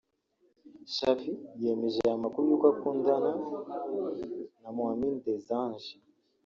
Shafi 0.95 1.31
yemeje 1.61 1.99
aya 2.03 2.23
makuru 2.23 2.43
y’uko 2.49 2.65
akundana 2.73 3.31
na 4.61 4.69
Mwamini 4.75 5.17
Desange 5.27 5.89